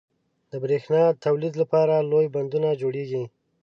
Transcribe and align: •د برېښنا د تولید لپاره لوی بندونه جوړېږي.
•د 0.51 0.53
برېښنا 0.63 1.03
د 1.13 1.17
تولید 1.25 1.53
لپاره 1.61 1.95
لوی 2.11 2.27
بندونه 2.35 2.69
جوړېږي. 2.81 3.23